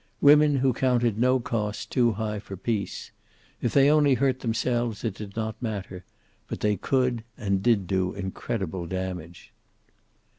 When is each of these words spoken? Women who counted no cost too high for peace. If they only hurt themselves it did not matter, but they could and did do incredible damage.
Women 0.19 0.55
who 0.55 0.73
counted 0.73 1.19
no 1.19 1.39
cost 1.39 1.91
too 1.91 2.13
high 2.13 2.39
for 2.39 2.57
peace. 2.57 3.11
If 3.61 3.71
they 3.71 3.87
only 3.91 4.15
hurt 4.15 4.39
themselves 4.39 5.03
it 5.03 5.13
did 5.13 5.35
not 5.35 5.61
matter, 5.61 6.05
but 6.47 6.61
they 6.61 6.75
could 6.75 7.23
and 7.37 7.61
did 7.61 7.85
do 7.85 8.11
incredible 8.15 8.87
damage. 8.87 9.53